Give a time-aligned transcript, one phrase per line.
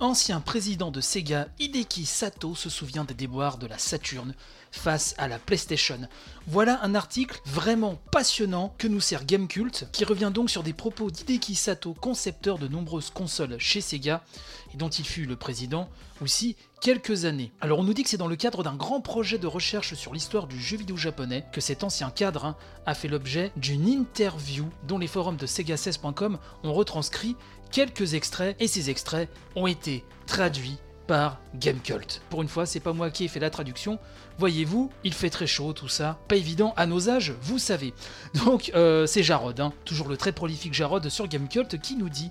[0.00, 4.32] Ancien président de Sega, Hideki Sato se souvient des déboires de la Saturn
[4.70, 5.98] face à la PlayStation.
[6.46, 11.10] Voilà un article vraiment passionnant que nous sert Gamecult, qui revient donc sur des propos
[11.10, 14.22] d'Hideki Sato, concepteur de nombreuses consoles chez Sega,
[14.72, 15.88] et dont il fut le président
[16.20, 17.50] aussi quelques années.
[17.60, 20.12] Alors on nous dit que c'est dans le cadre d'un grand projet de recherche sur
[20.14, 24.68] l'histoire du jeu vidéo japonais que cet ancien cadre hein, a fait l'objet d'une interview
[24.86, 27.36] dont les forums de sega16.com ont retranscrit
[27.70, 32.20] quelques extraits et ces extraits ont été traduits par Gamecult.
[32.30, 33.98] Pour une fois, c'est pas moi qui ai fait la traduction.
[34.38, 36.18] Voyez-vous, il fait très chaud, tout ça.
[36.28, 37.94] Pas évident à nos âges, vous savez.
[38.44, 39.72] Donc, euh, c'est Jarod, hein.
[39.84, 42.30] toujours le très prolifique Jarod sur Gamecult, qui nous dit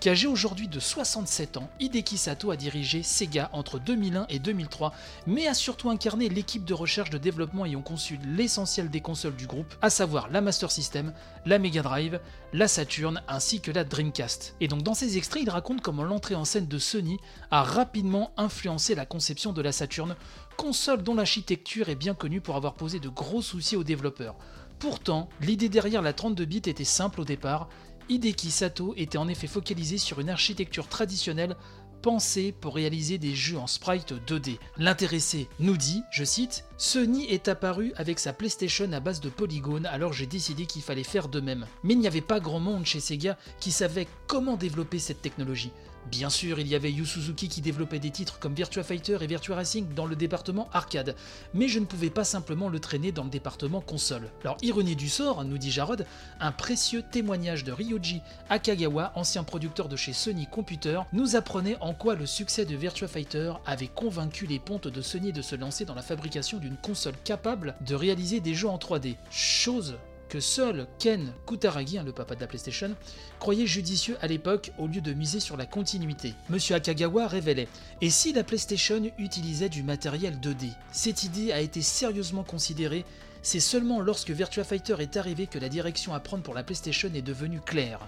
[0.00, 4.94] Qu'âgé aujourd'hui de 67 ans, Hideki Sato a dirigé Sega entre 2001 et 2003,
[5.26, 9.48] mais a surtout incarné l'équipe de recherche de développement ayant conçu l'essentiel des consoles du
[9.48, 11.12] groupe, à savoir la Master System,
[11.46, 12.20] la Mega Drive,
[12.52, 14.54] la Saturn ainsi que la Dreamcast.
[14.60, 17.16] Et donc dans ces extraits, il raconte comment l'entrée en scène de Sony
[17.50, 20.14] a rapidement influencé la conception de la Saturn,
[20.56, 24.36] console dont l'architecture est bien connue pour avoir posé de gros soucis aux développeurs.
[24.78, 27.68] Pourtant, l'idée derrière la 32 bits était simple au départ,
[28.08, 31.56] Hideki Sato était en effet focalisé sur une architecture traditionnelle
[32.00, 34.58] pensée pour réaliser des jeux en sprite 2D.
[34.76, 39.86] L'intéressé nous dit, je cite, Sony est apparu avec sa PlayStation à base de polygones,
[39.86, 41.66] alors j'ai décidé qu'il fallait faire de même.
[41.82, 45.72] Mais il n'y avait pas grand monde chez Sega qui savait comment développer cette technologie.
[46.10, 49.26] Bien sûr, il y avait Yu Suzuki qui développait des titres comme Virtua Fighter et
[49.26, 51.14] Virtua Racing dans le département arcade,
[51.52, 54.30] mais je ne pouvais pas simplement le traîner dans le département console.
[54.42, 56.06] Alors, ironie du sort, nous dit Jarod,
[56.40, 61.92] un précieux témoignage de Ryoji Akagawa, ancien producteur de chez Sony Computer, nous apprenait en
[61.92, 65.84] quoi le succès de Virtua Fighter avait convaincu les pontes de Sony de se lancer
[65.84, 69.16] dans la fabrication d'une console capable de réaliser des jeux en 3D.
[69.30, 69.96] Chose
[70.28, 72.94] que seul Ken Kutaragi, hein, le papa de la PlayStation,
[73.38, 76.34] croyait judicieux à l'époque au lieu de miser sur la continuité.
[76.50, 77.68] Monsieur Akagawa révélait
[78.00, 83.04] Et si la PlayStation utilisait du matériel 2D Cette idée a été sérieusement considérée.
[83.42, 87.10] C'est seulement lorsque Virtua Fighter est arrivé que la direction à prendre pour la PlayStation
[87.14, 88.00] est devenue claire.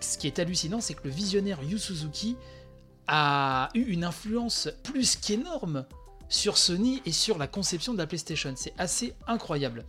[0.00, 2.36] Ce qui est hallucinant, c'est que le visionnaire Yu Suzuki
[3.06, 5.84] a eu une influence plus qu'énorme
[6.30, 8.54] sur Sony et sur la conception de la PlayStation.
[8.56, 9.84] C'est assez incroyable.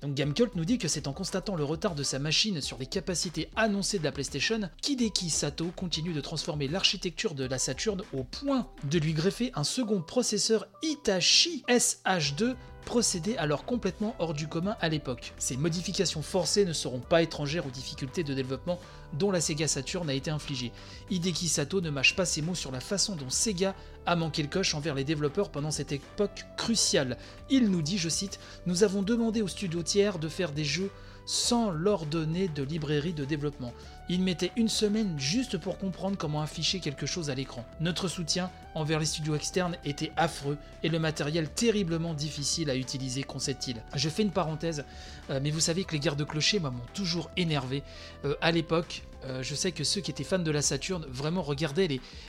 [0.00, 2.86] Donc Gamecult nous dit que c'est en constatant le retard de sa machine sur les
[2.86, 8.24] capacités annoncées de la PlayStation qu'Hideki Sato continue de transformer l'architecture de la Saturn au
[8.24, 12.54] point de lui greffer un second processeur Hitachi SH2
[12.84, 15.32] procédé alors complètement hors du commun à l'époque.
[15.38, 18.78] Ces modifications forcées ne seront pas étrangères aux difficultés de développement
[19.12, 20.72] dont la Sega Saturn a été infligée.
[21.10, 23.74] Hideki Sato ne mâche pas ses mots sur la façon dont Sega
[24.06, 27.16] a manqué le coche envers les développeurs pendant cette époque cruciale.
[27.50, 30.90] Il nous dit, je cite, Nous avons demandé aux studios tiers de faire des jeux
[31.26, 33.72] sans leur donner de librairie de développement.
[34.08, 37.64] Ils mettaient une semaine juste pour comprendre comment afficher quelque chose à l'écran.
[37.80, 43.22] Notre soutien envers les studios externes était affreux et le matériel terriblement difficile à utiliser,
[43.22, 43.82] concède-t-il.
[43.94, 44.84] Je fais une parenthèse,
[45.30, 47.82] euh, mais vous savez que les guerres de clochers m'ont toujours énervé.
[48.24, 51.42] Euh, à l'époque, euh, je sais que ceux qui étaient fans de la Saturn vraiment
[51.42, 51.88] regardaient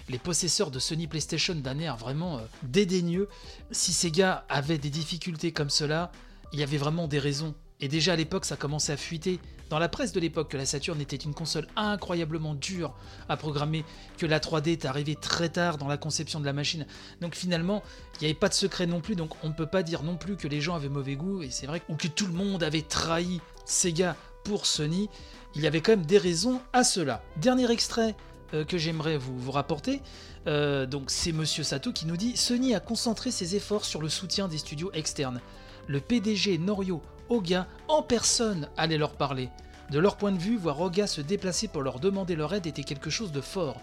[0.10, 3.30] les possesseurs de Sony PlayStation d'un air vraiment dédaigneux.
[3.72, 6.12] Si ces gars avaient des difficultés comme cela,
[6.54, 9.78] il y avait vraiment des raisons et déjà à l'époque, ça commençait à fuiter dans
[9.78, 12.94] la presse de l'époque que la Saturn était une console incroyablement dure
[13.28, 13.84] à programmer,
[14.18, 16.86] que la 3D est arrivée très tard dans la conception de la machine.
[17.20, 17.84] Donc finalement,
[18.14, 20.16] il n'y avait pas de secret non plus, donc on ne peut pas dire non
[20.16, 22.64] plus que les gens avaient mauvais goût, et c'est vrai, ou que tout le monde
[22.64, 24.16] avait trahi Sega
[24.46, 25.10] pour Sony.
[25.54, 27.22] Il y avait quand même des raisons à cela.
[27.36, 28.16] Dernier extrait
[28.54, 30.02] euh, que j'aimerais vous, rapporter.
[30.48, 34.08] Euh, donc c'est Monsieur Sato qui nous dit Sony a concentré ses efforts sur le
[34.08, 35.42] soutien des studios externes.
[35.88, 39.50] Le PDG Norio Oga en personne allait leur parler.
[39.90, 42.84] De leur point de vue, voir Oga se déplacer pour leur demander leur aide était
[42.84, 43.80] quelque chose de fort.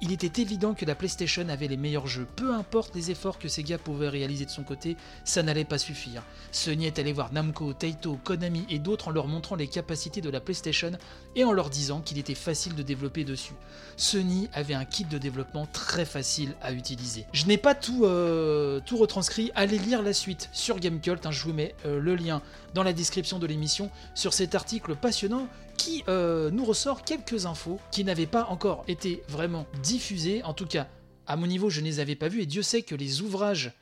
[0.00, 2.26] Il était évident que la PlayStation avait les meilleurs jeux.
[2.36, 6.22] Peu importe les efforts que Sega pouvait réaliser de son côté, ça n'allait pas suffire.
[6.52, 10.30] Sony est allé voir Namco, Taito, Konami et d'autres en leur montrant les capacités de
[10.30, 10.92] la PlayStation
[11.34, 13.54] et en leur disant qu'il était facile de développer dessus.
[13.96, 17.26] Sony avait un kit de développement très facile à utiliser.
[17.32, 21.52] Je n'ai pas tout, euh, retranscrit, allez lire la suite sur Gamecult, hein, je vous
[21.52, 22.42] mets euh, le lien
[22.74, 25.48] dans la description de l'émission sur cet article passionnant
[25.78, 30.42] qui euh, nous ressort quelques infos qui n'avaient pas encore été vraiment diffusées.
[30.42, 30.88] En tout cas,
[31.26, 33.72] à mon niveau, je ne les avais pas vues et Dieu sait que les ouvrages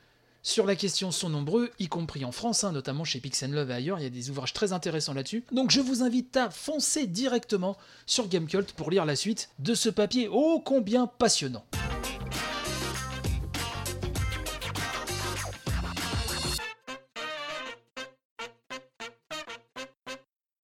[0.43, 3.73] sur la question sont nombreux, y compris en France, hein, notamment chez Pixel Love et
[3.73, 5.43] ailleurs, il y a des ouvrages très intéressants là-dessus.
[5.51, 9.89] Donc je vous invite à foncer directement sur Gamecult pour lire la suite de ce
[9.89, 11.65] papier ô combien passionnant.